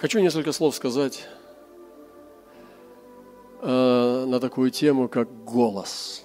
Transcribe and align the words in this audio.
Хочу 0.00 0.18
несколько 0.18 0.52
слов 0.52 0.74
сказать 0.74 1.26
э, 3.60 4.24
на 4.26 4.40
такую 4.40 4.70
тему, 4.70 5.10
как 5.10 5.28
голос. 5.44 6.24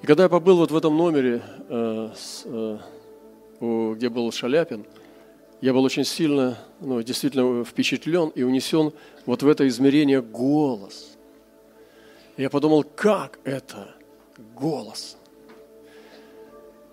И 0.00 0.06
когда 0.06 0.22
я 0.22 0.30
побыл 0.30 0.56
вот 0.56 0.70
в 0.70 0.76
этом 0.76 0.96
номере, 0.96 1.42
э, 1.68 2.08
э, 2.46 2.78
где 3.94 4.08
был 4.08 4.32
Шаляпин, 4.32 4.86
я 5.60 5.74
был 5.74 5.84
очень 5.84 6.06
сильно, 6.06 6.56
ну, 6.80 7.02
действительно 7.02 7.62
впечатлен 7.62 8.30
и 8.30 8.42
унесен 8.42 8.94
вот 9.26 9.42
в 9.42 9.48
это 9.48 9.68
измерение 9.68 10.22
голос. 10.22 11.18
Я 12.38 12.48
подумал, 12.48 12.84
как 12.84 13.38
это 13.44 13.94
голос– 14.54 15.18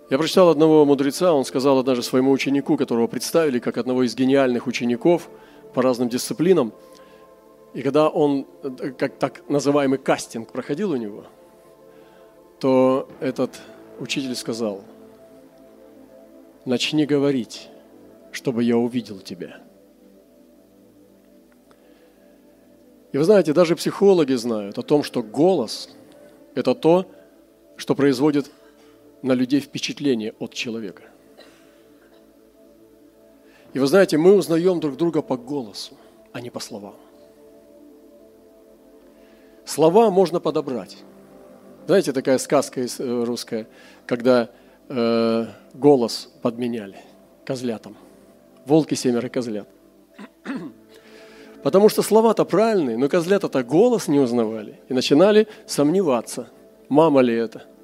я 0.09 0.17
прочитал 0.17 0.49
одного 0.49 0.85
мудреца, 0.85 1.33
он 1.33 1.45
сказал 1.45 1.77
однажды 1.77 2.03
своему 2.03 2.31
ученику, 2.31 2.77
которого 2.77 3.07
представили 3.07 3.59
как 3.59 3.77
одного 3.77 4.03
из 4.03 4.15
гениальных 4.15 4.65
учеников 4.65 5.29
по 5.73 5.83
разным 5.83 6.09
дисциплинам. 6.09 6.73
И 7.75 7.83
когда 7.83 8.09
он, 8.09 8.47
как 8.97 9.17
так 9.19 9.47
называемый 9.47 9.99
кастинг 9.99 10.51
проходил 10.51 10.91
у 10.91 10.95
него, 10.95 11.25
то 12.59 13.07
этот 13.19 13.61
учитель 13.99 14.35
сказал, 14.35 14.83
начни 16.65 17.05
говорить, 17.05 17.69
чтобы 18.31 18.63
я 18.63 18.77
увидел 18.77 19.19
тебя. 19.19 19.61
И 23.11 23.17
вы 23.17 23.23
знаете, 23.23 23.53
даже 23.53 23.75
психологи 23.75 24.33
знают 24.33 24.79
о 24.79 24.81
том, 24.83 25.03
что 25.03 25.21
голос– 25.21 25.89
это 26.55 26.73
то, 26.73 27.05
что 27.77 27.93
производит 27.95 28.51
на 29.21 29.33
людей 29.33 29.59
впечатление 29.59 30.33
от 30.39 30.53
человека. 30.53 31.03
И 33.73 33.79
вы 33.79 33.85
знаете, 33.85 34.17
мы 34.17 34.35
узнаем 34.35 34.79
друг 34.79 34.97
друга 34.97 35.21
по 35.21 35.37
голосу, 35.37 35.95
а 36.33 36.41
не 36.41 36.49
по 36.49 36.59
словам. 36.59 36.95
Слова 39.65 40.09
можно 40.09 40.39
подобрать. 40.39 40.97
Знаете, 41.85 42.11
такая 42.13 42.37
сказка 42.39 42.81
э, 42.81 43.23
русская, 43.23 43.67
когда 44.07 44.49
э, 44.87 45.45
голос 45.73 46.31
подменяли 46.41 46.97
козлятам. 47.45 47.95
Волки 48.65 48.95
семеро 48.95 49.29
козлят. 49.29 49.67
Потому 51.63 51.89
что 51.89 52.01
слова-то 52.01 52.45
правильные, 52.45 52.97
но 52.97 53.09
козлята-то 53.09 53.63
голос 53.63 54.07
не 54.07 54.19
узнавали. 54.19 54.79
И 54.87 54.93
начинали 54.93 55.47
сомневаться, 55.67 56.49
мама 56.87 57.21
ли 57.21 57.35
это– 57.35 57.65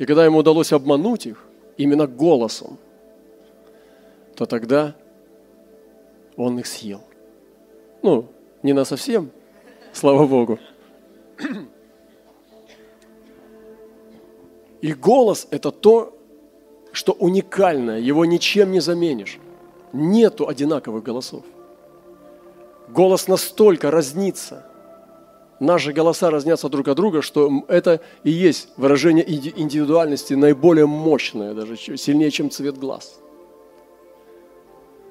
и 0.00 0.06
когда 0.06 0.24
ему 0.24 0.38
удалось 0.38 0.72
обмануть 0.72 1.26
их 1.26 1.44
именно 1.76 2.06
голосом, 2.06 2.78
то 4.34 4.46
тогда 4.46 4.96
он 6.36 6.58
их 6.58 6.66
съел. 6.66 7.02
Ну, 8.02 8.24
не 8.62 8.72
на 8.72 8.86
совсем, 8.86 9.30
слава 9.92 10.26
Богу. 10.26 10.58
И 14.80 14.94
голос– 14.94 15.46
это 15.50 15.70
то, 15.70 16.16
что 16.92 17.12
уникальное, 17.12 17.98
его 17.98 18.24
ничем 18.24 18.72
не 18.72 18.80
заменишь. 18.80 19.38
Нету 19.92 20.48
одинаковых 20.48 21.04
голосов. 21.04 21.44
Голос 22.88 23.28
настолько 23.28 23.90
разнится– 23.90 24.66
наши 25.60 25.92
голоса 25.92 26.30
разнятся 26.30 26.68
друг 26.68 26.88
от 26.88 26.96
друга, 26.96 27.22
что 27.22 27.64
это 27.68 28.00
и 28.24 28.30
есть 28.30 28.68
выражение 28.76 29.24
индивидуальности 29.30 30.34
наиболее 30.34 30.86
мощное, 30.86 31.54
даже 31.54 31.76
сильнее, 31.76 32.30
чем 32.30 32.50
цвет 32.50 32.76
глаз. 32.78 33.20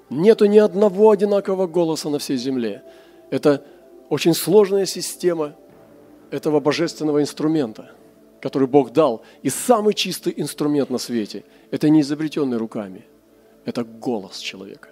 Нету 0.09 0.45
ни 0.45 0.57
одного 0.57 1.11
одинакового 1.11 1.67
голоса 1.67 2.09
на 2.09 2.17
всей 2.17 2.37
земле. 2.37 2.83
Это 3.29 3.63
очень 4.09 4.33
сложная 4.33 4.87
система 4.87 5.55
этого 6.31 6.59
божественного 6.59 7.21
инструмента, 7.21 7.91
который 8.41 8.67
Бог 8.67 8.91
дал. 8.91 9.21
И 9.43 9.49
самый 9.49 9.93
чистый 9.93 10.33
инструмент 10.35 10.89
на 10.89 10.97
свете– 10.97 11.43
это 11.71 11.89
не 11.89 12.01
изобретенный 12.01 12.57
руками, 12.57 13.05
это 13.65 13.83
голос 13.83 14.39
человека. 14.39 14.89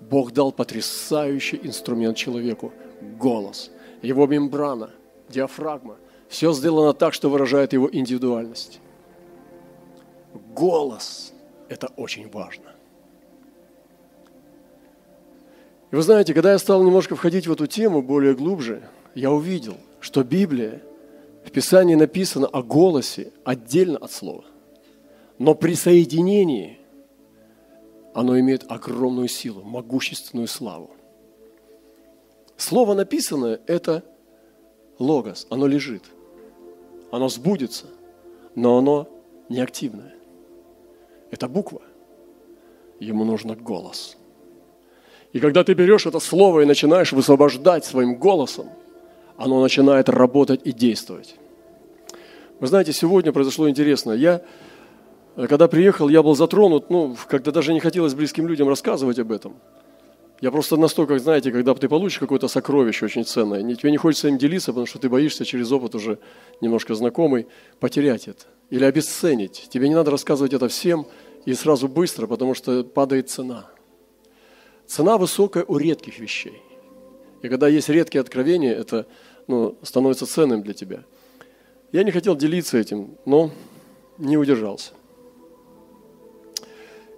Бог 0.00 0.32
дал 0.32 0.52
потрясающий 0.52 1.60
инструмент 1.62 2.16
человеку– 2.16 2.72
голос– 3.18 3.70
его 4.02 4.26
мембрана, 4.26 4.90
диафрагма. 5.28 5.96
Все 6.28 6.52
сделано 6.52 6.92
так, 6.92 7.14
что 7.14 7.28
выражает 7.28 7.72
его 7.72 7.88
индивидуальность. 7.90 8.80
Голос– 10.54 11.32
это 11.68 11.88
очень 11.96 12.30
важно. 12.30 12.72
И 15.90 15.96
вы 15.96 16.02
знаете, 16.02 16.34
когда 16.34 16.52
я 16.52 16.58
стал 16.58 16.84
немножко 16.84 17.16
входить 17.16 17.46
в 17.46 17.52
эту 17.52 17.66
тему 17.66 18.00
более 18.00 18.34
глубже, 18.34 18.88
я 19.14 19.32
увидел, 19.32 19.76
что 19.98 20.22
Библия, 20.22 20.82
в 21.44 21.50
Писании 21.50 21.96
написано 21.96 22.46
о 22.46 22.62
голосе 22.62 23.32
отдельно 23.44 23.98
от 23.98 24.12
слова. 24.12 24.44
Но 25.38 25.54
при 25.54 25.74
соединении 25.74 26.78
оно 28.14 28.38
имеет 28.38 28.70
огромную 28.70 29.28
силу, 29.28 29.62
могущественную 29.62 30.46
славу. 30.46 30.90
Слово 32.60 32.92
написанное– 32.92 33.58
это 33.66 34.04
логос, 34.98 35.46
оно 35.48 35.66
лежит, 35.66 36.02
оно 37.10 37.30
сбудется, 37.30 37.86
но 38.54 38.76
оно 38.76 39.08
не 39.48 39.60
активное. 39.60 40.12
Это 41.30 41.48
буква, 41.48 41.80
ему 42.98 43.24
нужно 43.24 43.56
голос. 43.56 44.18
И 45.32 45.40
когда 45.40 45.64
ты 45.64 45.72
берешь 45.72 46.04
это 46.04 46.20
слово 46.20 46.60
и 46.60 46.66
начинаешь 46.66 47.12
высвобождать 47.12 47.86
своим 47.86 48.16
голосом, 48.16 48.68
оно 49.38 49.62
начинает 49.62 50.10
работать 50.10 50.60
и 50.64 50.72
действовать. 50.72 51.36
Вы 52.58 52.66
знаете, 52.66 52.92
сегодня 52.92 53.32
произошло 53.32 53.70
интересно. 53.70 54.12
Я, 54.12 54.42
когда 55.34 55.66
приехал, 55.66 56.10
я 56.10 56.22
был 56.22 56.36
затронут, 56.36 56.90
ну, 56.90 57.16
когда 57.26 57.52
даже 57.52 57.72
не 57.72 57.80
хотелось 57.80 58.12
близким 58.12 58.46
людям 58.46 58.68
рассказывать 58.68 59.18
об 59.18 59.32
этом– 59.32 59.54
я 60.40 60.50
просто 60.50 60.78
настолько, 60.78 61.18
знаете, 61.18 61.52
когда 61.52 61.74
ты 61.74 61.88
получишь 61.88 62.18
какое-то 62.18 62.48
сокровище 62.48 63.04
очень 63.04 63.26
ценное, 63.26 63.62
тебе 63.74 63.90
не 63.90 63.98
хочется 63.98 64.28
им 64.28 64.38
делиться, 64.38 64.72
потому 64.72 64.86
что 64.86 64.98
ты 64.98 65.10
боишься 65.10 65.44
через 65.44 65.70
опыт 65.70 65.94
уже 65.94 66.18
немножко 66.62 66.94
знакомый 66.94 67.46
потерять 67.78 68.26
это 68.26 68.46
или 68.70 68.84
обесценить. 68.84 69.68
Тебе 69.68 69.88
не 69.88 69.94
надо 69.94 70.10
рассказывать 70.10 70.54
это 70.54 70.68
всем 70.68 71.06
и 71.44 71.52
сразу 71.52 71.88
быстро, 71.88 72.26
потому 72.26 72.54
что 72.54 72.84
падает 72.84 73.28
цена. 73.28 73.70
Цена 74.86 75.18
высокая 75.18 75.64
у 75.64 75.76
редких 75.76 76.18
вещей. 76.18 76.62
И 77.42 77.48
когда 77.48 77.68
есть 77.68 77.90
редкие 77.90 78.20
откровения, 78.20 78.74
это 78.74 79.06
ну, 79.46 79.76
становится 79.82 80.24
ценным 80.24 80.62
для 80.62 80.72
тебя. 80.72 81.04
Я 81.92 82.02
не 82.02 82.12
хотел 82.12 82.34
делиться 82.34 82.78
этим, 82.78 83.18
но 83.26 83.50
не 84.16 84.38
удержался. 84.38 84.92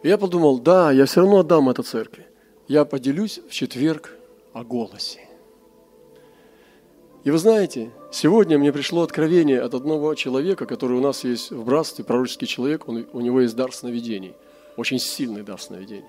И 0.02 0.08
я 0.08 0.18
подумал, 0.18 0.58
да, 0.58 0.90
я 0.90 1.06
все 1.06 1.20
равно 1.20 1.38
отдам 1.38 1.68
это 1.68 1.84
церкви 1.84 2.26
я 2.72 2.86
поделюсь 2.86 3.38
в 3.46 3.52
четверг 3.52 4.16
о 4.54 4.64
голосе. 4.64 5.20
И 7.22 7.30
вы 7.30 7.36
знаете, 7.36 7.90
сегодня 8.10 8.58
мне 8.58 8.72
пришло 8.72 9.02
откровение 9.02 9.60
от 9.60 9.74
одного 9.74 10.14
человека, 10.14 10.64
который 10.64 10.96
у 10.96 11.02
нас 11.02 11.22
есть 11.22 11.50
в 11.50 11.66
братстве, 11.66 12.02
пророческий 12.02 12.46
человек, 12.46 12.88
он, 12.88 13.06
у 13.12 13.20
него 13.20 13.42
есть 13.42 13.54
дар 13.56 13.74
сновидений, 13.74 14.32
очень 14.78 14.98
сильный 14.98 15.42
дар 15.42 15.60
сновидений. 15.60 16.08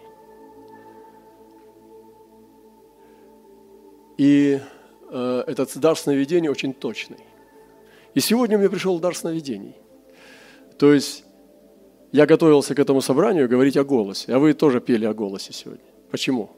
И 4.18 4.62
э, 5.12 5.44
этот 5.46 5.78
дар 5.78 5.98
сновидений 5.98 6.48
очень 6.48 6.74
точный. 6.74 7.20
И 8.14 8.22
сегодня 8.22 8.58
мне 8.58 8.70
пришел 8.70 9.00
дар 9.00 9.18
сновидений. 9.18 9.76
То 10.80 10.94
есть 10.94 11.26
я 12.14 12.26
готовился 12.26 12.74
к 12.74 12.80
этому 12.80 13.02
собранию 13.02 13.50
говорить 13.50 13.76
о 13.76 13.84
голосе, 13.84 14.34
а 14.34 14.40
вы 14.40 14.54
тоже 14.54 14.80
пели 14.80 15.04
о 15.04 15.14
голосе 15.14 15.52
сегодня. 15.52 15.93
Почему? 16.14 16.52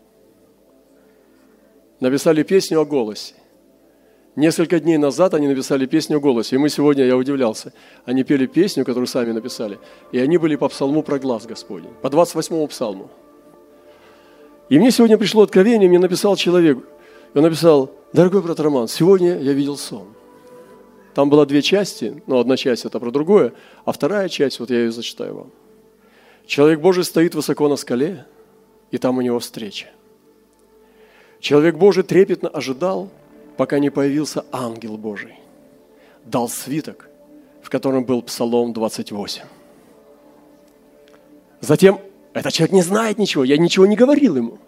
Написали 2.02 2.44
песню 2.44 2.82
о 2.82 2.86
голосе. 2.86 3.36
Несколько 4.36 4.82
дней 4.82 4.98
назад 4.98 5.34
они 5.34 5.48
написали 5.48 5.86
песню 5.86 6.18
о 6.18 6.20
голосе. 6.20 6.58
И 6.58 6.60
мы 6.60 6.68
сегодня, 6.68 7.06
я 7.06 7.16
удивлялся, 7.16 7.72
они 8.04 8.26
пели 8.26 8.48
песню, 8.48 8.84
которую 8.84 9.08
сами 9.08 9.32
написали. 9.32 9.80
И 10.12 10.20
они 10.20 10.38
были 10.38 10.58
по 10.58 10.68
псалму 10.68 11.04
про 11.04 11.20
глаз 11.20 11.46
Господень, 11.46 11.92
по 12.02 12.08
28-му 12.08 12.68
псалму. 12.68 13.10
И 14.68 14.78
мне 14.78 14.92
сегодня 14.92 15.18
пришло 15.18 15.44
откровение, 15.44 15.88
мне 15.88 16.00
написал 16.00 16.36
человек, 16.36 16.78
он 17.34 17.44
написал, 17.44 17.92
дорогой 18.12 18.42
брат 18.42 18.60
Роман, 18.60 18.90
сегодня 18.90 19.40
я 19.40 19.54
видел 19.54 19.78
сон. 19.78 20.08
Там 21.14 21.30
было 21.30 21.46
две 21.46 21.62
части, 21.62 22.22
но 22.28 22.42
одна 22.42 22.58
часть 22.58 22.84
это 22.84 23.00
про 23.00 23.10
другое, 23.10 23.54
а 23.86 23.94
вторая 23.94 24.28
часть, 24.28 24.60
вот 24.60 24.70
я 24.70 24.80
ее 24.80 24.92
зачитаю 24.92 25.34
вам. 25.34 25.52
Человек 26.46 26.82
Божий 26.82 27.06
стоит 27.06 27.36
высоко 27.36 27.70
на 27.70 27.78
скале, 27.78 28.26
и 28.92 28.98
там 28.98 29.18
у 29.18 29.22
него 29.22 29.40
встреча. 29.40 29.88
Человек 31.40 31.76
Божий 31.76 32.04
трепетно 32.04 32.50
ожидал, 32.50 33.10
пока 33.58 33.80
не 33.80 33.90
появился 33.90 34.46
ангел 34.52 34.98
Божий. 34.98 35.36
Дал 36.26 36.50
свиток, 36.50 37.10
в 37.62 37.70
котором 37.70 38.04
был 38.04 38.22
Псалом 38.22 38.74
28. 38.74 39.44
Затем, 41.62 42.00
этот 42.34 42.54
человек 42.54 42.74
не 42.74 42.82
знает 42.82 43.18
ничего, 43.18 43.44
я 43.44 43.58
ничего 43.58 43.86
не 43.86 43.96
говорил 43.96 44.36
ему. 44.36 44.60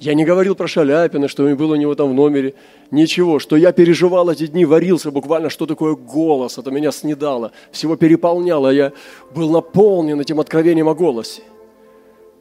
Я 0.00 0.14
не 0.14 0.24
говорил 0.24 0.54
про 0.54 0.66
Шаляпина, 0.66 1.28
что 1.28 1.44
было 1.54 1.74
у 1.74 1.76
него 1.76 1.94
там 1.94 2.08
в 2.08 2.14
номере. 2.14 2.54
Ничего, 2.90 3.38
что 3.38 3.56
я 3.56 3.70
переживал 3.70 4.30
эти 4.30 4.46
дни, 4.46 4.64
варился 4.64 5.10
буквально, 5.10 5.50
что 5.50 5.66
такое 5.66 5.94
голос. 5.94 6.56
Это 6.56 6.70
меня 6.70 6.90
снедало, 6.90 7.52
всего 7.70 7.96
переполняло. 7.96 8.70
Я 8.70 8.92
был 9.34 9.50
наполнен 9.50 10.18
этим 10.18 10.40
откровением 10.40 10.88
о 10.88 10.94
голосе. 10.94 11.42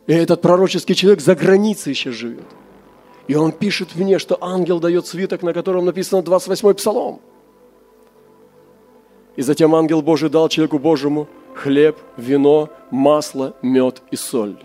И 0.10 0.14
этот 0.14 0.42
пророческий 0.42 0.96
человек 0.96 1.22
за 1.22 1.36
границей 1.36 1.94
сейчас 1.94 2.16
живет. 2.16 2.48
И 3.28 3.36
он 3.36 3.52
пишет 3.52 3.96
мне, 3.96 4.18
что 4.18 4.40
ангел 4.42 4.80
дает 4.80 5.06
свиток, 5.06 5.44
на 5.44 5.54
котором 5.54 5.86
написано 5.86 6.22
28-й 6.22 6.74
псалом. 6.74 7.22
И 9.36 9.44
затем 9.44 9.76
ангел 9.76 10.02
Божий 10.02 10.32
дал 10.32 10.50
человеку 10.50 10.80
Божьему 10.80 11.28
хлеб, 11.54 11.96
вино, 12.18 12.70
масло, 12.90 13.54
мед 13.62 14.02
и 14.10 14.16
соль. 14.16 14.58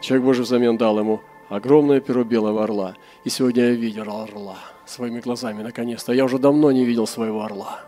Человек 0.00 0.24
Божий 0.24 0.44
взамен 0.44 0.76
дал 0.76 0.96
ему 1.00 1.20
огромное 1.48 1.98
перо 1.98 2.22
белого 2.22 2.62
орла. 2.62 2.94
И 3.24 3.30
сегодня 3.30 3.64
я 3.64 3.70
видел 3.72 4.16
орла 4.16 4.58
своими 4.86 5.18
глазами, 5.18 5.64
наконец-то. 5.64 6.12
Я 6.12 6.24
уже 6.24 6.38
давно 6.38 6.70
не 6.70 6.84
видел 6.84 7.08
своего 7.08 7.42
орла. 7.42 7.80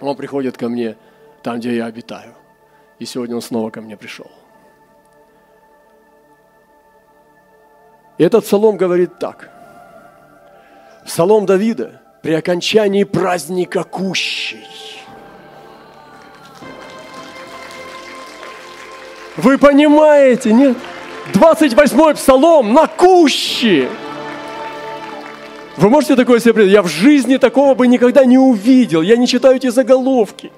Он 0.00 0.14
приходит 0.14 0.56
ко 0.56 0.68
мне 0.68 0.96
там, 1.42 1.58
где 1.58 1.74
я 1.74 1.86
обитаю. 1.86 2.34
И 3.00 3.04
сегодня 3.04 3.34
он 3.34 3.42
снова 3.42 3.70
ко 3.70 3.80
мне 3.80 3.96
пришел. 3.96 4.30
И 8.18 8.24
этот 8.24 8.44
псалом 8.44 8.76
говорит 8.76 9.18
так. 9.18 9.50
Псалом 11.04 11.46
Давида 11.46 12.00
при 12.22 12.32
окончании 12.32 13.04
праздника 13.04 13.84
кущей. 13.84 14.66
Вы 19.36 19.58
понимаете, 19.58 20.52
нет? 20.52 20.76
28-й 21.34 22.14
псалом 22.14 22.72
на 22.72 22.86
кущи. 22.86 23.88
Вы 25.76 25.90
можете 25.90 26.16
такое 26.16 26.40
себе 26.40 26.54
представить? 26.54 26.72
Я 26.72 26.82
в 26.82 26.88
жизни 26.88 27.36
такого 27.36 27.74
бы 27.74 27.86
никогда 27.86 28.24
не 28.24 28.38
увидел. 28.38 29.02
Я 29.02 29.16
не 29.16 29.26
читаю 29.26 29.56
эти 29.56 29.68
заголовки. 29.68 30.50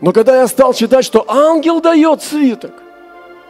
Но 0.00 0.12
когда 0.12 0.36
я 0.40 0.48
стал 0.48 0.72
читать, 0.72 1.04
что 1.04 1.24
ангел 1.28 1.80
дает 1.80 2.22
свиток 2.22 2.72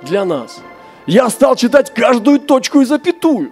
для 0.03 0.25
нас, 0.25 0.61
я 1.07 1.29
стал 1.29 1.57
читать 1.57 1.93
каждую 1.93 2.41
точку 2.41 2.81
и 2.81 2.85
запятую. 2.85 3.51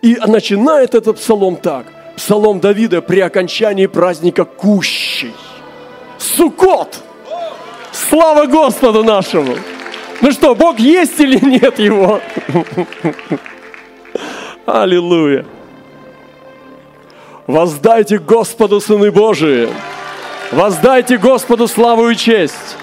И 0.00 0.16
начинает 0.26 0.94
этот 0.94 1.18
псалом 1.18 1.56
так. 1.56 1.86
Псалом 2.16 2.60
Давида 2.60 3.02
при 3.02 3.20
окончании 3.20 3.86
праздника 3.86 4.44
Кущей. 4.44 5.34
Сукот! 6.18 7.00
Слава 7.92 8.46
Господу 8.46 9.04
нашему! 9.04 9.54
Ну 10.20 10.30
что, 10.30 10.54
Бог 10.54 10.78
есть 10.78 11.18
или 11.20 11.38
нет 11.44 11.78
его? 11.78 12.20
Аллилуйя. 14.66 15.44
Воздайте 17.46 18.18
Господу, 18.18 18.80
сыны 18.80 19.10
Божии. 19.10 19.68
Воздайте 20.52 21.18
Господу 21.18 21.66
славу 21.66 22.08
и 22.08 22.16
честь. 22.16 22.76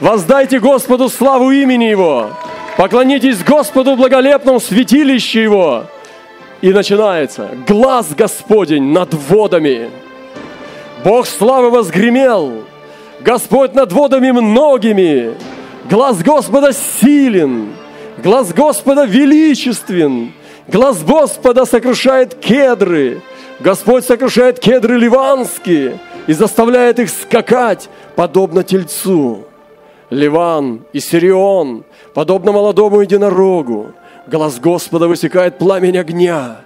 Воздайте 0.00 0.58
Господу 0.58 1.08
славу 1.08 1.50
имени 1.50 1.84
Его. 1.84 2.30
Поклонитесь 2.76 3.42
Господу 3.42 3.94
в 3.94 3.96
благолепном 3.96 4.60
святилище 4.60 5.42
Его. 5.42 5.84
И 6.60 6.72
начинается. 6.72 7.50
Глаз 7.66 8.14
Господень 8.16 8.92
над 8.92 9.14
водами. 9.14 9.90
Бог 11.04 11.26
славы 11.26 11.70
возгремел. 11.70 12.64
Господь 13.20 13.74
над 13.74 13.92
водами 13.92 14.30
многими. 14.30 15.34
Глаз 15.88 16.20
Господа 16.22 16.72
силен, 16.72 17.72
глаз 18.18 18.52
Господа 18.52 19.04
величествен, 19.04 20.32
глаз 20.66 21.04
Господа 21.04 21.64
сокрушает 21.64 22.34
кедры. 22.34 23.22
Господь 23.60 24.04
сокрушает 24.04 24.58
кедры 24.58 24.98
ливанские 24.98 25.98
и 26.26 26.32
заставляет 26.32 26.98
их 26.98 27.08
скакать, 27.08 27.88
подобно 28.16 28.64
тельцу. 28.64 29.45
Ливан 30.10 30.82
и 30.92 31.00
Сирион, 31.00 31.84
подобно 32.14 32.52
молодому 32.52 33.00
единорогу. 33.00 33.92
Глаз 34.26 34.58
Господа 34.58 35.08
высекает 35.08 35.58
пламень 35.58 35.98
огня. 35.98 36.60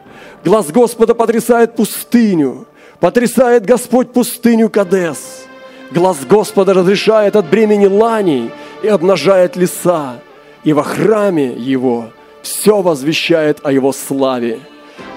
Глаз 0.44 0.70
Господа 0.70 1.14
потрясает 1.14 1.76
пустыню. 1.76 2.66
Потрясает 3.00 3.64
Господь 3.64 4.12
пустыню 4.12 4.68
Кадес. 4.68 5.46
Глаз 5.90 6.18
Господа 6.28 6.74
разрешает 6.74 7.34
от 7.36 7.48
бремени 7.48 7.86
ланей 7.86 8.50
и 8.82 8.88
обнажает 8.88 9.56
леса, 9.56 10.20
и 10.62 10.72
во 10.72 10.82
храме 10.82 11.52
Его 11.54 12.06
все 12.42 12.80
возвещает 12.80 13.58
о 13.64 13.72
Его 13.72 13.92
славе. 13.92 14.60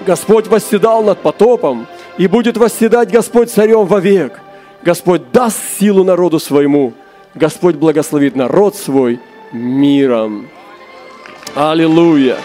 Господь 0.06 0.48
восседал 0.48 1.02
над 1.04 1.20
потопом, 1.20 1.86
и 2.18 2.26
будет 2.26 2.56
восседать 2.56 3.10
Господь 3.10 3.50
царем 3.50 3.86
вовек. 3.86 4.40
Господь 4.82 5.30
даст 5.32 5.58
силу 5.78 6.04
народу 6.04 6.38
своему. 6.38 6.92
Господь 7.34 7.74
благословит 7.76 8.36
народ 8.36 8.76
свой 8.76 9.18
миром. 9.52 10.48
Аллилуйя! 11.56 12.36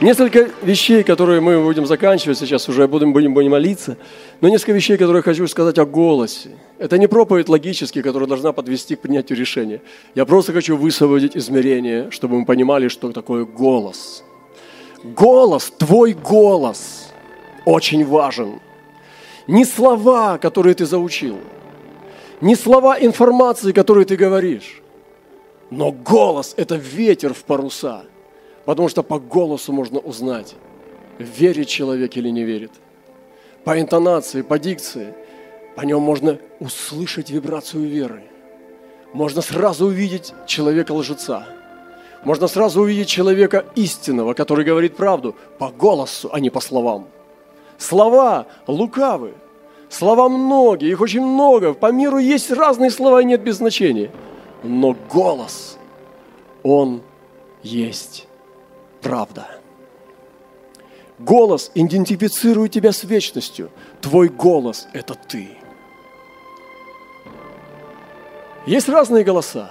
Несколько 0.00 0.48
вещей, 0.62 1.02
которые 1.02 1.40
мы 1.40 1.60
будем 1.62 1.84
заканчивать 1.84 2.38
сейчас, 2.38 2.68
уже 2.68 2.86
будем, 2.86 3.12
будем, 3.12 3.34
будем 3.34 3.50
молиться, 3.50 3.98
но 4.40 4.48
несколько 4.48 4.72
вещей, 4.72 4.96
которые 4.96 5.18
я 5.18 5.22
хочу 5.22 5.46
сказать 5.48 5.76
о 5.78 5.84
голосе. 5.84 6.50
Это 6.78 6.96
не 6.98 7.08
проповедь 7.08 7.48
логически, 7.48 8.00
которая 8.00 8.28
должна 8.28 8.52
подвести 8.52 8.94
к 8.94 9.00
принятию 9.00 9.36
решения. 9.36 9.82
Я 10.14 10.24
просто 10.24 10.52
хочу 10.52 10.76
высвободить 10.76 11.36
измерение, 11.36 12.10
чтобы 12.12 12.38
мы 12.38 12.46
понимали, 12.46 12.86
что 12.88 13.10
такое 13.10 13.44
голос. 13.44 14.22
Голос, 15.02 15.72
твой 15.76 16.12
голос 16.12 17.10
очень 17.64 18.06
важен. 18.06 18.60
Не 19.48 19.64
слова, 19.64 20.38
которые 20.38 20.74
ты 20.74 20.86
заучил, 20.86 21.38
не 22.40 22.54
слова 22.54 22.98
информации, 22.98 23.72
которые 23.72 24.04
ты 24.04 24.16
говоришь, 24.16 24.82
но 25.70 25.92
голос– 25.92 26.54
это 26.56 26.76
ветер 26.76 27.34
в 27.34 27.44
паруса– 27.44 28.04
Потому 28.68 28.90
что 28.90 29.02
по 29.02 29.18
голосу 29.18 29.72
можно 29.72 29.98
узнать, 29.98 30.54
верит 31.18 31.68
человек 31.68 32.18
или 32.18 32.28
не 32.28 32.44
верит. 32.44 32.70
По 33.64 33.80
интонации, 33.80 34.42
по 34.42 34.58
дикции, 34.58 35.14
по 35.74 35.80
нем 35.86 36.02
можно 36.02 36.38
услышать 36.60 37.30
вибрацию 37.30 37.88
веры. 37.88 38.24
Можно 39.14 39.40
сразу 39.40 39.86
увидеть 39.86 40.34
человека 40.46 40.92
лжеца. 40.92 41.46
Можно 42.24 42.46
сразу 42.46 42.82
увидеть 42.82 43.08
человека 43.08 43.64
истинного, 43.74 44.34
который 44.34 44.66
говорит 44.66 44.96
правду 44.96 45.34
по 45.58 45.70
голосу, 45.70 46.28
а 46.30 46.38
не 46.38 46.50
по 46.50 46.60
словам. 46.60 47.08
Слова 47.78 48.48
лукавы. 48.66 49.32
Слова 49.88 50.28
многие, 50.28 50.90
их 50.90 51.00
очень 51.00 51.22
много. 51.22 51.72
По 51.74 51.90
миру 51.90 52.18
есть 52.18 52.50
разные 52.50 52.90
слова, 52.90 53.22
и 53.22 53.24
нет 53.24 53.42
без 53.42 53.56
значения. 53.56 54.10
Но 54.62 54.96
голос, 55.08 55.78
он 56.62 57.02
есть 57.62 58.26
правда. 59.00 59.46
Голос 61.18 61.70
идентифицирует 61.74 62.72
тебя 62.72 62.92
с 62.92 63.02
вечностью. 63.02 63.70
Твой 64.00 64.28
голос– 64.28 64.86
это 64.92 65.14
ты. 65.14 65.48
Есть 68.66 68.88
разные 68.88 69.24
голоса. 69.24 69.70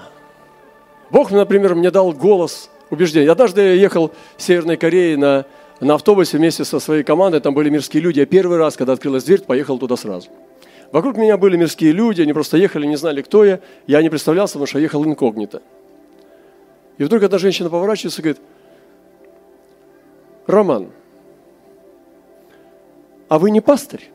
Бог, 1.10 1.32
например, 1.32 1.76
мне 1.76 1.92
дал 1.92 2.12
голос 2.12 2.70
убеждения. 2.90 3.32
Однажды 3.32 3.62
я 3.62 3.74
ехал 3.74 4.12
в 4.36 4.42
Северной 4.42 4.76
Корее 4.76 5.18
на, 5.18 5.46
на 5.80 5.96
автобусе 5.96 6.38
вместе 6.38 6.66
со 6.66 6.80
своей 6.80 7.04
командой, 7.04 7.40
там 7.40 7.54
были 7.54 7.70
мирские 7.70 8.02
люди. 8.02 8.20
Я 8.20 8.26
первый 8.26 8.58
раз, 8.58 8.76
когда 8.76 8.94
открылась 8.94 9.24
дверь, 9.24 9.42
поехал 9.42 9.78
туда 9.78 9.96
сразу. 9.96 10.30
Вокруг 10.92 11.18
меня 11.18 11.38
были 11.38 11.58
мирские 11.58 11.92
люди, 11.92 12.22
они 12.22 12.34
просто 12.34 12.58
ехали, 12.58 12.86
не 12.86 12.96
знали, 12.96 13.22
кто 13.22 13.44
я. 13.44 13.60
Я 13.88 14.02
не 14.02 14.10
представлялся, 14.10 14.54
потому 14.54 14.68
что 14.68 14.80
ехал 14.80 15.04
инкогнито. 15.06 15.62
И 16.98 17.04
вдруг 17.04 17.24
одна 17.24 17.38
женщина 17.38 17.70
поворачивается 17.70 18.22
и 18.22 18.24
говорит– 18.24 18.42
Роман, 20.48 20.92
а 23.28 23.38
вы 23.38 23.52
не 23.52 23.60
пастырь? 23.60 24.10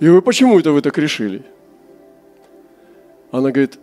И 0.00 0.08
вы 0.08 0.20
почему 0.20 0.58
это 0.58 0.72
вы 0.72 0.82
так 0.82 0.98
решили? 0.98 1.44
Она 3.30 3.52
говорит, 3.52 3.78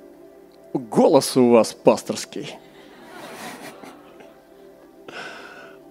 голос 0.73 1.37
у 1.37 1.51
вас 1.51 1.73
пасторский. 1.73 2.57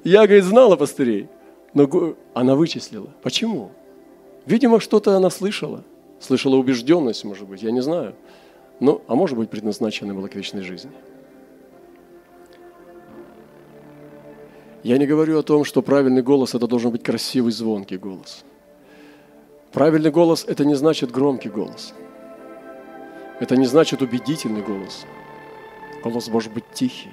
Я, 0.04 0.26
говорит, 0.26 0.44
знала 0.44 0.76
пастырей, 0.76 1.28
но 1.74 2.16
она 2.34 2.54
вычислила. 2.54 3.08
Почему? 3.22 3.70
Видимо, 4.46 4.80
что-то 4.80 5.16
она 5.16 5.30
слышала. 5.30 5.84
Слышала 6.20 6.56
убежденность, 6.56 7.24
может 7.24 7.46
быть, 7.46 7.62
я 7.62 7.70
не 7.70 7.80
знаю. 7.80 8.14
Ну, 8.80 9.02
а 9.06 9.14
может 9.14 9.36
быть, 9.36 9.50
предназначена 9.50 10.14
была 10.14 10.28
к 10.28 10.34
вечной 10.34 10.62
жизни. 10.62 10.90
Я 14.82 14.96
не 14.98 15.06
говорю 15.06 15.38
о 15.38 15.42
том, 15.42 15.64
что 15.64 15.82
правильный 15.82 16.22
голос– 16.22 16.54
это 16.54 16.66
должен 16.66 16.92
быть 16.92 17.02
красивый, 17.02 17.52
звонкий 17.52 17.98
голос. 17.98 18.44
Правильный 19.72 20.10
голос– 20.10 20.44
это 20.48 20.64
не 20.64 20.74
значит 20.74 21.10
громкий 21.10 21.50
голос. 21.50 21.92
Это 23.40 23.56
не 23.56 23.66
значит 23.66 24.02
убедительный 24.02 24.62
голос. 24.62 25.04
Голос 26.02 26.28
может 26.28 26.52
быть 26.52 26.64
тихий, 26.72 27.12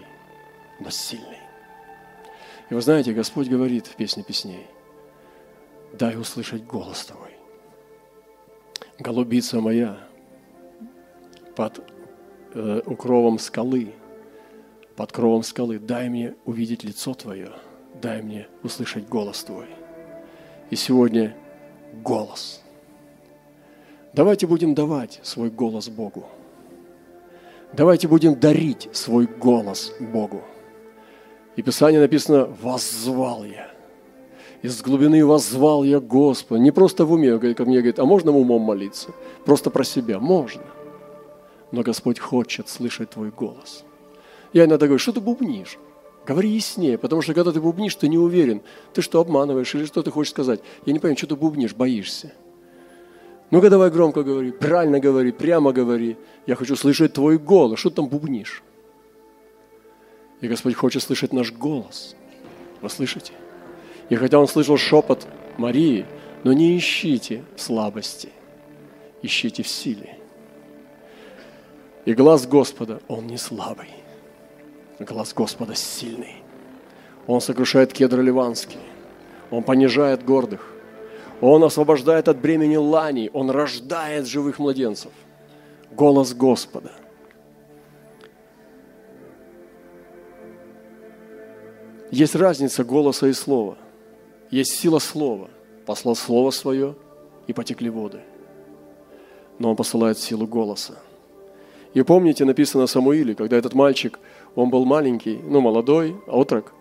но 0.79 0.89
сильный. 0.89 1.34
И 2.69 2.73
вы 2.73 2.81
знаете, 2.81 3.13
Господь 3.13 3.47
говорит 3.47 3.87
в 3.87 3.95
песне 3.95 4.23
песней, 4.23 4.65
дай 5.93 6.17
услышать 6.17 6.65
голос 6.65 7.05
Твой. 7.05 7.31
Голубица 8.97 9.59
моя 9.59 9.99
под 11.55 11.81
э, 12.53 12.81
укровом 12.85 13.39
скалы, 13.39 13.93
под 14.95 15.11
кровом 15.11 15.43
скалы, 15.43 15.79
дай 15.79 16.09
мне 16.09 16.35
увидеть 16.45 16.83
лицо 16.83 17.13
Твое, 17.13 17.51
дай 18.01 18.21
мне 18.21 18.47
услышать 18.63 19.07
голос 19.07 19.43
Твой. 19.43 19.67
И 20.71 20.75
сегодня 20.75 21.35
голос. 22.03 22.63
Давайте 24.13 24.47
будем 24.47 24.73
давать 24.73 25.19
свой 25.23 25.51
голос 25.51 25.89
Богу. 25.89 26.25
Давайте 27.73 28.07
будем 28.07 28.39
дарить 28.39 28.89
свой 28.93 29.27
голос 29.27 29.93
Богу. 29.99 30.41
И 31.55 31.61
Писание 31.61 32.01
написано 32.01 32.49
«воззвал 32.61 33.45
я». 33.45 33.71
Из 34.61 34.81
глубины 34.81 35.23
воззвал 35.25 35.83
я 35.83 35.99
Господа. 35.99 36.59
Не 36.59 36.71
просто 36.71 37.05
в 37.05 37.11
уме, 37.11 37.37
как 37.37 37.67
мне 37.67 37.77
говорит, 37.77 37.99
а 37.99 38.05
можно 38.05 38.31
умом 38.31 38.63
молиться? 38.63 39.09
Просто 39.45 39.69
про 39.69 39.83
себя. 39.83 40.19
Можно. 40.19 40.63
Но 41.71 41.83
Господь 41.83 42.19
хочет 42.19 42.67
слышать 42.67 43.11
твой 43.11 43.29
голос. 43.29 43.83
Я 44.53 44.65
иногда 44.65 44.87
говорю, 44.87 44.99
что 44.99 45.11
ты 45.11 45.19
бубнишь? 45.19 45.77
Говори 46.25 46.49
яснее, 46.49 46.97
потому 46.97 47.21
что 47.21 47.35
когда 47.35 47.51
ты 47.51 47.61
бубнишь, 47.61 47.93
ты 47.95 48.07
не 48.07 48.17
уверен. 48.17 48.61
Ты 48.93 49.03
что, 49.03 49.19
обманываешь 49.19 49.75
или 49.75 49.85
что 49.85 50.01
ты 50.01 50.09
хочешь 50.09 50.31
сказать? 50.31 50.61
Я 50.85 50.93
не 50.93 50.99
понимаю, 50.99 51.17
что 51.17 51.27
ты 51.27 51.35
бубнишь, 51.35 51.75
боишься. 51.75 52.33
Ну-ка 53.51 53.69
давай 53.69 53.91
громко 53.91 54.23
говори, 54.23 54.51
правильно 54.51 54.99
говори, 54.99 55.31
прямо 55.31 55.71
говори. 55.71 56.17
Я 56.47 56.55
хочу 56.55 56.75
слышать 56.75 57.13
твой 57.13 57.37
голос. 57.37 57.79
Что 57.79 57.91
ты 57.91 57.97
там 57.97 58.07
бубнишь? 58.07 58.63
И 60.45 60.47
Господь 60.47 60.75
хочет 60.75 61.01
слышать 61.01 61.33
наш 61.33 61.51
голос. 61.51 62.15
Вы 62.79 62.87
слышите? 62.91 63.33
И 64.09 64.15
хотя 64.15 64.37
он 64.37 64.47
слышал 64.47 64.77
шепот 64.77 65.25
Марии, 65.57 66.05
но 66.43 66.53
не 66.53 66.77
ищите 66.77 67.43
слабости, 67.55 68.29
ищите 69.23 69.63
в 69.63 69.67
силе. 69.67 70.19
И 72.05 72.13
глаз 72.13 72.45
Господа, 72.45 73.01
он 73.07 73.25
не 73.25 73.37
слабый. 73.37 73.89
Глаз 74.99 75.33
Господа 75.33 75.73
сильный. 75.73 76.43
Он 77.25 77.41
сокрушает 77.41 77.91
кедры 77.91 78.21
ливанские. 78.21 78.83
Он 79.49 79.63
понижает 79.63 80.23
гордых. 80.23 80.75
Он 81.41 81.63
освобождает 81.63 82.27
от 82.27 82.37
бремени 82.37 82.75
лани. 82.75 83.31
Он 83.33 83.49
рождает 83.49 84.27
живых 84.27 84.59
младенцев. 84.59 85.11
Голос 85.89 86.35
Господа. 86.35 86.91
Есть 92.11 92.35
разница 92.35 92.83
голоса 92.83 93.27
и 93.27 93.33
слова. 93.33 93.77
Есть 94.51 94.71
сила 94.71 94.99
слова. 94.99 95.49
Послал 95.85 96.15
слово 96.15 96.51
свое, 96.51 96.95
и 97.47 97.53
потекли 97.53 97.89
воды. 97.89 98.19
Но 99.59 99.69
он 99.69 99.75
посылает 99.75 100.17
силу 100.17 100.47
голоса. 100.47 100.97
И 101.93 102.01
помните, 102.01 102.43
написано 102.43 102.83
о 102.83 102.87
Самуиле, 102.87 103.35
когда 103.35 103.57
этот 103.57 103.73
мальчик, 103.73 104.19
он 104.55 104.69
был 104.69 104.85
маленький, 104.85 105.39
ну, 105.43 105.61
молодой, 105.61 106.17
отрок, 106.27 106.73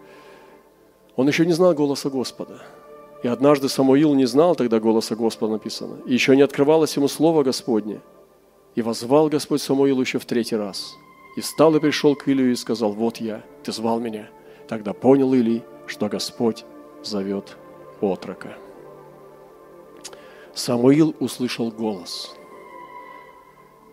он 1.14 1.28
еще 1.28 1.46
не 1.46 1.52
знал 1.52 1.72
голоса 1.74 2.10
Господа. 2.10 2.62
И 3.22 3.28
однажды 3.28 3.68
Самуил 3.68 4.14
не 4.14 4.26
знал 4.26 4.56
тогда 4.56 4.80
голоса 4.80 5.14
Господа 5.14 5.52
написано. 5.52 5.98
И 6.06 6.12
еще 6.12 6.34
не 6.36 6.42
открывалось 6.42 6.96
ему 6.96 7.08
Слово 7.08 7.44
Господне. 7.44 8.00
И 8.74 8.82
возвал 8.82 9.28
Господь 9.28 9.62
Самуилу 9.62 10.00
еще 10.00 10.18
в 10.18 10.24
третий 10.24 10.56
раз. 10.56 10.94
И 11.36 11.40
встал 11.40 11.74
и 11.76 11.80
пришел 11.80 12.16
к 12.16 12.26
Илию 12.26 12.50
и 12.50 12.56
сказал, 12.56 12.92
вот 12.92 13.18
я, 13.18 13.42
ты 13.62 13.72
звал 13.72 14.00
меня. 14.00 14.28
Тогда 14.68 14.92
понял 14.92 15.34
Илий, 15.34 15.62
что 15.86 16.08
Господь 16.08 16.64
зовет 17.02 17.56
отрока. 18.00 18.56
Самуил 20.54 21.14
услышал 21.20 21.70
голос. 21.70 22.34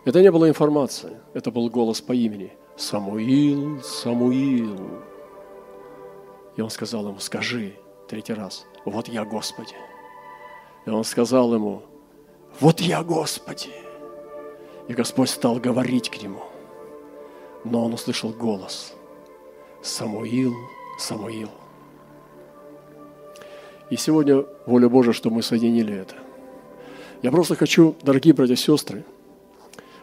Это 0.05 0.21
не 0.21 0.31
была 0.31 0.49
информация, 0.49 1.21
это 1.33 1.51
был 1.51 1.69
голос 1.69 2.01
по 2.01 2.13
имени. 2.13 2.53
Самуил, 2.75 3.81
Самуил. 3.81 5.01
И 6.55 6.61
он 6.61 6.69
сказал 6.69 7.07
ему, 7.07 7.19
скажи 7.19 7.75
третий 8.07 8.33
раз, 8.33 8.65
вот 8.85 9.07
я 9.07 9.25
Господи. 9.25 9.75
И 10.85 10.89
он 10.89 11.03
сказал 11.03 11.53
ему, 11.53 11.83
вот 12.59 12.79
я 12.79 13.03
Господи. 13.03 13.69
И 14.87 14.93
Господь 14.93 15.29
стал 15.29 15.55
говорить 15.55 16.09
к 16.09 16.21
нему. 16.21 16.41
Но 17.63 17.85
он 17.85 17.93
услышал 17.93 18.31
голос. 18.31 18.93
Самуил, 19.81 20.53
Самуил. 20.99 21.49
И 23.89 23.97
сегодня 23.97 24.45
воля 24.67 24.87
Божия, 24.87 25.11
что 25.11 25.29
мы 25.29 25.41
соединили 25.41 25.93
это. 25.93 26.15
Я 27.23 27.31
просто 27.31 27.55
хочу, 27.55 27.95
дорогие 28.03 28.33
братья 28.33 28.53
и 28.53 28.57
сестры, 28.57 29.03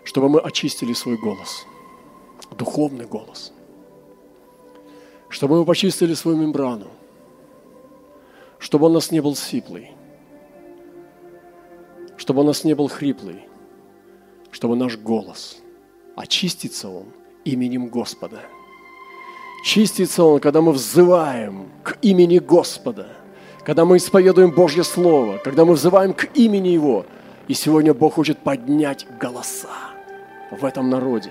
чтобы 0.04 0.28
мы 0.28 0.40
очистили 0.40 0.92
свой 0.92 1.16
голос, 1.16 1.64
духовный 2.56 3.06
голос, 3.06 3.52
чтобы 5.28 5.58
мы 5.58 5.64
почистили 5.64 6.14
свою 6.14 6.36
мембрану, 6.36 6.88
чтобы 8.58 8.86
он 8.86 8.92
у 8.92 8.94
нас 8.96 9.12
не 9.12 9.20
был 9.20 9.36
сиплый, 9.36 9.92
чтобы 12.16 12.42
у 12.42 12.44
нас 12.44 12.64
не 12.64 12.74
был 12.74 12.88
хриплый, 12.88 13.46
чтобы 14.50 14.74
наш 14.76 14.96
голос, 14.96 15.58
очистится 16.16 16.88
он 16.88 17.06
именем 17.44 17.88
Господа. 17.88 18.42
Чистится 19.64 20.24
он, 20.24 20.40
когда 20.40 20.60
мы 20.60 20.72
взываем 20.72 21.68
к 21.82 21.98
имени 22.02 22.38
Господа– 22.38 23.08
когда 23.68 23.84
мы 23.84 23.98
исповедуем 23.98 24.50
Божье 24.50 24.82
Слово, 24.82 25.36
когда 25.44 25.66
мы 25.66 25.74
взываем 25.74 26.14
к 26.14 26.24
имени 26.34 26.68
Его. 26.68 27.04
И 27.48 27.52
сегодня 27.52 27.92
Бог 27.92 28.14
хочет 28.14 28.38
поднять 28.38 29.06
голоса 29.20 29.68
в 30.50 30.64
этом 30.64 30.88
народе. 30.88 31.28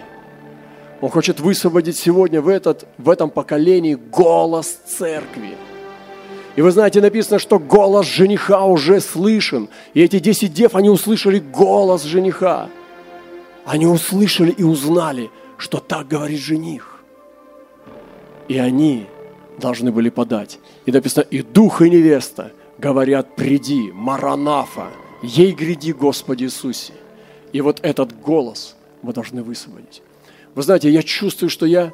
Он 1.02 1.10
хочет 1.10 1.40
высвободить 1.40 1.98
сегодня 1.98 2.40
в, 2.40 2.48
этот, 2.48 2.86
в 3.00 3.10
этом 3.10 3.32
поколении 3.32 3.96
голос 3.96 4.68
церкви. 4.68 5.58
И 6.56 6.62
вы 6.62 6.70
знаете, 6.70 7.02
написано, 7.02 7.40
что 7.40 7.58
голос 7.58 8.06
жениха 8.06 8.66
уже 8.66 9.02
слышен. 9.02 9.68
И 9.96 10.04
эти 10.04 10.20
десять 10.20 10.54
дев, 10.54 10.76
они 10.76 10.92
услышали 10.92 11.40
голос 11.40 12.04
жениха. 12.04 12.70
Они 13.66 13.88
услышали 13.88 14.52
и 14.52 14.62
узнали, 14.62 15.32
что 15.58 15.80
так 15.80 16.08
говорит 16.08 16.40
жених. 16.40 16.97
И 18.48 18.58
они 18.58 19.08
должны 19.58 19.92
были 19.92 20.10
подать. 20.10 20.60
И 20.86 20.92
написано, 20.92 21.24
и 21.24 21.42
дух, 21.42 21.82
и 21.82 21.90
невеста 21.90 22.52
говорят, 22.78 23.36
приди, 23.36 23.92
Маранафа, 23.92 24.90
ей 25.22 25.52
гряди, 25.54 25.92
Господи 25.94 26.46
Иисусе. 26.46 26.94
И 27.54 27.62
вот 27.62 27.80
этот 27.82 28.20
голос 28.20 28.76
мы 29.02 29.14
должны 29.14 29.44
высвободить. 29.44 30.02
Вы 30.54 30.62
знаете, 30.62 30.90
я 30.90 31.04
чувствую, 31.04 31.50
что 31.50 31.66
я 31.66 31.92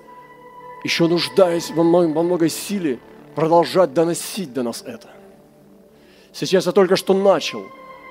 еще 0.83 1.07
нуждаюсь 1.07 1.71
во, 1.71 1.83
много, 1.83 2.07
во 2.07 2.23
многой 2.23 2.49
силе 2.49 2.99
продолжать 3.35 3.93
доносить 3.93 4.53
до 4.53 4.63
нас 4.63 4.83
это. 4.85 5.09
Сейчас 6.33 6.65
я 6.65 6.71
только 6.71 6.95
что 6.95 7.13
начал, 7.13 7.63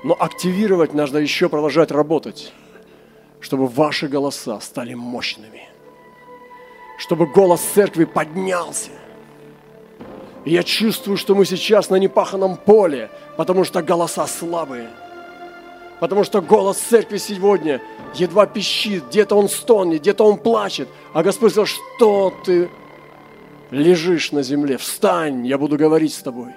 но 0.03 0.15
активировать 0.19 0.93
нужно 0.93 1.17
еще 1.17 1.49
продолжать 1.49 1.91
работать, 1.91 2.53
чтобы 3.39 3.67
ваши 3.67 4.07
голоса 4.07 4.59
стали 4.59 4.93
мощными, 4.93 5.67
чтобы 7.03 7.25
голос 7.25 7.59
церкви 7.59 8.05
поднялся, 8.05 8.89
я 10.45 10.63
чувствую, 10.63 11.17
что 11.17 11.35
мы 11.35 11.43
сейчас 11.43 11.89
на 11.89 11.95
непаханном 11.95 12.55
поле, 12.55 13.09
потому 13.35 13.65
что 13.65 13.81
голоса 13.81 14.25
слабые. 14.25 14.87
Потому 15.99 16.23
что 16.23 16.41
голос 16.41 16.77
церкви 16.77 17.17
сегодня 17.17 17.81
едва 18.13 18.45
пищит, 18.45 19.09
где-то 19.09 19.35
он 19.35 19.49
стонет, 19.49 19.99
где-то 19.99 20.23
он 20.23 20.37
плачет. 20.37 20.87
А 21.11 21.23
Господь 21.23 21.51
сказал, 21.51 21.65
что 21.65 22.33
ты 22.45 22.69
лежишь 23.69 24.31
на 24.31 24.41
земле, 24.41 24.77
встань, 24.77 25.45
я 25.45 25.57
буду 25.57 25.77
говорить 25.77 26.13
с 26.13 26.21
тобой. 26.21 26.53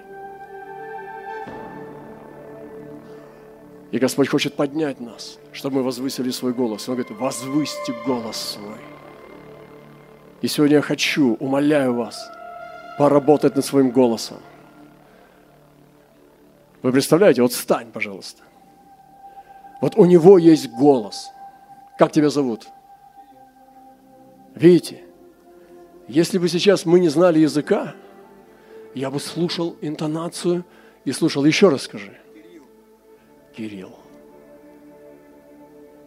И 3.90 3.98
Господь 3.98 4.28
хочет 4.28 4.54
поднять 4.54 5.00
нас, 5.00 5.40
чтобы 5.52 5.78
мы 5.78 5.82
возвысили 5.82 6.30
свой 6.30 6.52
голос. 6.52 6.88
Он 6.88 6.94
говорит, 6.94 7.18
возвысьте 7.18 7.92
голос 8.06 8.36
свой. 8.36 8.95
И 10.42 10.48
сегодня 10.48 10.76
я 10.76 10.82
хочу, 10.82 11.34
умоляю 11.34 11.94
вас– 11.94 12.30
поработать 12.96 13.56
над 13.56 13.64
своим 13.64 13.90
голосом. 13.90 14.38
Вы 16.82 16.92
представляете, 16.92 17.42
вот 17.42 17.52
встань, 17.52 17.90
пожалуйста. 17.92 18.42
Вот 19.80 19.96
у 19.96 20.04
него 20.04 20.38
есть 20.38 20.70
голос. 20.70 21.28
Как 21.98 22.12
тебя 22.12 22.30
зовут? 22.30 22.68
Видите, 24.54 25.04
если 26.08 26.38
бы 26.38 26.48
сейчас 26.48 26.86
мы 26.86 27.00
не 27.00 27.08
знали 27.08 27.40
языка, 27.40 27.94
я 28.94 29.10
бы 29.10 29.20
слушал 29.20 29.76
интонацию 29.82 30.64
и 31.04 31.12
слушал. 31.12 31.44
Еще 31.44 31.68
раз 31.68 31.82
скажи. 31.82 32.16
Кирилл. 33.54 33.98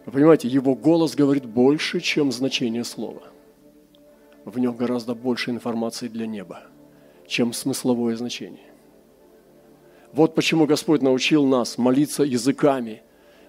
Вы 0.06 0.12
понимаете, 0.12 0.48
его 0.48 0.74
голос 0.74 1.14
говорит 1.14 1.46
больше, 1.46 2.00
чем 2.00 2.32
значение 2.32 2.84
слова. 2.84 3.24
В 4.46 4.58
нем 4.60 4.76
гораздо 4.76 5.16
больше 5.16 5.52
информации 5.52 6.08
для 6.08 6.26
неба, 6.26 6.64
чем 7.28 7.54
смысловое 7.54 8.16
значение. 8.16 8.72
Вот 10.14 10.34
почему 10.34 10.66
Господь 10.66 11.02
научил 11.02 11.46
нас 11.46 11.78
молиться 11.78 12.24
языками, 12.24 13.02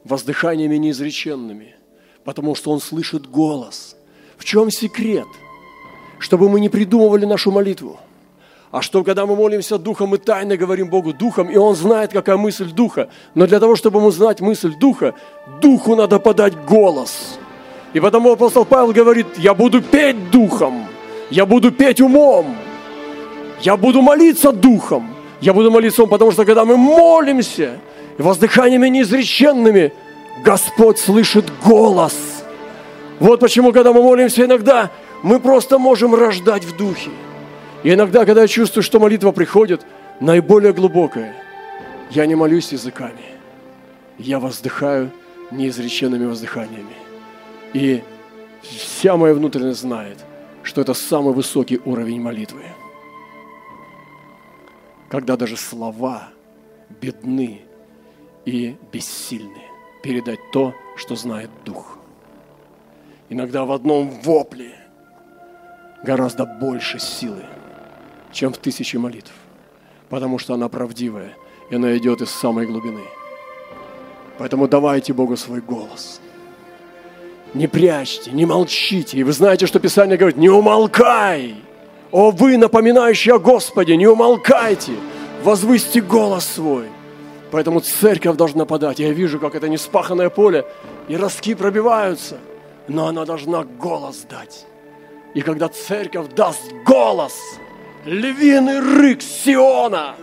воздыханиями 0.05 0.77
неизреченными, 0.77 1.77
потому 2.25 2.55
что 2.55 2.71
Он 2.71 2.81
слышит 2.81 3.27
голос. 3.27 3.97
В 4.37 4.45
чем 4.45 4.71
секрет? 4.71 5.29
Чтобы 6.19 6.49
мы 6.51 6.61
не 6.61 6.69
придумывали 6.69 7.25
нашу 7.25 7.51
молитву– 7.51 7.99
а 8.71 8.83
что, 8.83 9.03
когда 9.03 9.27
мы 9.27 9.35
молимся 9.35 9.79
Духом, 9.79 10.11
мы 10.11 10.19
тайно 10.19 10.57
говорим 10.57 10.89
Богу 10.89 11.13
Духом, 11.13 11.51
и 11.51 11.57
Он 11.57 11.75
знает, 11.75 12.13
какая 12.13 12.37
мысль 12.37 12.71
Духа. 12.71 13.09
Но 13.35 13.47
для 13.47 13.59
того, 13.59 13.75
чтобы 13.75 13.99
ему 13.99 14.13
знать 14.13 14.41
мысль 14.41 14.75
Духа, 14.79 15.15
Духу 15.61 15.97
надо 15.97 16.21
подать 16.21 16.55
голос. 16.67 17.39
И 17.93 18.01
потому 18.01 18.33
апостол 18.33 18.65
Павел 18.65 18.93
говорит, 18.93 19.27
я 19.37 19.55
буду 19.55 19.83
петь 19.83 20.31
Духом, 20.31 20.87
я 21.31 21.45
буду 21.45 21.73
петь 21.73 22.01
умом, 22.01 22.57
я 23.61 23.77
буду 23.77 24.01
молиться 24.01 24.53
Духом, 24.53 25.15
я 25.41 25.53
буду 25.53 25.71
молиться 25.71 26.03
умом, 26.03 26.11
потому 26.11 26.31
что 26.31 26.45
когда 26.45 26.65
мы 26.65 26.77
молимся, 26.77 27.79
воздыханиями 28.19 28.89
неизреченными, 28.89 29.93
Господь 30.45 30.99
слышит 30.99 31.47
голос. 31.65 32.15
Вот 33.19 33.41
почему, 33.41 33.73
когда 33.73 33.93
мы 33.93 34.03
молимся 34.03 34.45
иногда, 34.45 34.91
мы 35.23 35.41
просто 35.41 35.79
можем 35.79 36.15
рождать 36.15 36.65
в 36.65 36.77
Духе. 36.77 37.11
И 37.83 37.93
иногда, 37.93 38.25
когда 38.25 38.43
я 38.43 38.49
чувствую, 38.49 38.83
что 38.83 39.01
молитва 39.01 39.33
приходит, 39.33 39.85
наиболее 40.21 40.73
глубокая, 40.73 41.35
я 42.11 42.27
не 42.27 42.35
молюсь 42.35 42.73
языками. 42.73 43.25
Я 44.19 44.39
воздыхаю 44.39 45.11
неизреченными 45.51 46.27
воздыханиями. 46.27 47.10
И 47.73 48.03
вся 48.63 49.17
моя 49.17 49.35
внутренность 49.35 49.81
знает, 49.81 50.25
что 50.63 50.81
это 50.81 50.95
самый 50.95 51.33
высокий 51.35 51.81
уровень 51.85 52.21
молитвы. 52.21 52.63
Когда 55.09 55.37
даже 55.37 55.57
слова 55.57 56.29
бедны 57.01 57.63
и 58.45 58.77
бессильны 58.93 59.63
передать 60.03 60.41
то, 60.53 60.75
что 60.97 61.17
знает 61.17 61.51
Дух. 61.65 61.99
Иногда 63.29 63.65
в 63.65 63.73
одном 63.73 64.11
вопле 64.23 64.75
гораздо 66.03 66.47
больше 66.47 66.99
силы– 66.99 67.45
чем 68.33 68.53
в 68.53 68.59
тысячи 68.59 68.97
молитв, 68.97 69.33
потому 70.09 70.39
что 70.39 70.55
она 70.55 70.69
правдивая, 70.69 71.33
и 71.71 71.77
она 71.77 71.97
идет 71.97 72.21
из 72.21 72.31
самой 72.31 72.67
глубины. 72.67 73.03
Поэтому 74.39 74.69
давайте 74.69 75.13
Богу 75.13 75.37
свой 75.37 75.61
голос. 75.61 76.21
Не 77.55 77.67
прячьте, 77.67 78.31
не 78.31 78.47
молчите. 78.47 79.19
И 79.19 79.25
вы 79.25 79.33
знаете, 79.33 79.67
что 79.67 79.81
Писание 79.81 80.17
говорит, 80.17 80.39
не 80.39 80.49
умолкай. 80.49 81.57
О, 82.11 82.31
вы, 82.31 82.57
напоминающие 82.57 83.35
о 83.35 83.39
Господе, 83.39 83.97
не 83.97 84.07
умолкайте. 84.07 84.93
Возвысьте 85.43 86.01
голос 86.01 86.47
свой. 86.47 86.87
Поэтому 87.51 87.81
церковь 87.81 88.37
должна 88.37 88.65
подать. 88.65 89.01
Я 89.01 89.13
вижу, 89.13 89.41
как 89.41 89.55
это 89.55 89.69
неспаханное 89.69 90.31
поле, 90.31 90.65
и 91.09 91.17
ростки 91.17 91.55
пробиваются. 91.55 92.39
Но 92.89 93.07
она 93.07 93.25
должна 93.25 93.65
голос 93.65 94.25
дать. 94.29 94.67
И 95.35 95.41
когда 95.41 95.69
церковь 95.69 96.29
даст 96.35 96.73
голос– 96.85 97.35
львиный 98.05 98.81
рык 98.81 99.23
Сиона. 99.23 100.15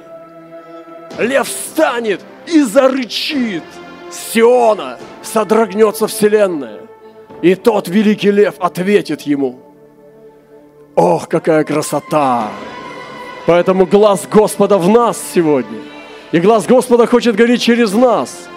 Лев 1.18 1.48
встанет 1.48 2.22
и 2.46 2.62
зарычит. 2.62 3.64
Сиона 4.12 4.98
содрогнется 5.22 6.08
вселенная. 6.08 6.87
И 7.42 7.56
тот 7.56 7.88
великий 7.88 8.32
лев 8.32 8.56
ответит 8.60 9.22
ему. 9.22 9.60
Ох, 10.96 11.28
какая 11.28 11.64
красота! 11.64 12.50
Поэтому 13.46 13.86
глаз 13.86 14.28
Господа 14.30 14.78
в 14.78 14.90
нас 14.90 15.22
сегодня. 15.34 15.80
И 16.32 16.40
глаз 16.40 16.66
Господа 16.66 17.06
хочет 17.06 17.36
говорить 17.36 17.62
через 17.62 17.94
нас. 17.94 18.50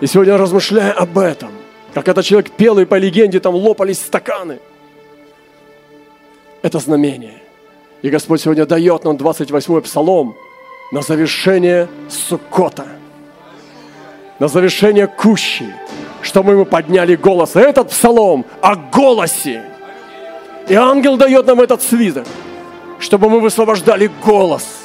И 0.00 0.06
сегодня 0.06 0.36
размышляя 0.36 0.92
об 0.92 1.16
этом, 1.18 1.50
как 1.94 2.08
этот 2.08 2.24
человек 2.26 2.50
пел, 2.50 2.78
и 2.78 2.84
по 2.84 2.96
легенде 2.96 3.40
там 3.40 3.54
лопались 3.54 4.00
стаканы. 4.00 4.58
Это 6.62 6.78
знамение. 6.78 7.40
И 8.02 8.10
Господь 8.10 8.42
сегодня 8.42 8.66
дает 8.66 9.04
нам 9.04 9.16
28-й 9.16 9.80
псалом 9.82 10.36
на 10.92 11.00
завершение 11.00 11.88
Суккота, 12.10 12.86
на 14.40 14.48
завершение 14.48 15.06
Кущи, 15.06 15.72
что 16.24 16.42
мы 16.42 16.64
подняли 16.64 17.14
голос. 17.14 17.54
Этот 17.54 17.90
псалом 17.90 18.44
о 18.60 18.74
голосе. 18.74 19.62
И 20.68 20.74
ангел 20.74 21.16
дает 21.16 21.46
нам 21.46 21.60
этот 21.60 21.82
свиток, 21.82 22.26
чтобы 22.98 23.28
мы 23.30 23.40
высвобождали 23.40 24.10
голос– 24.24 24.64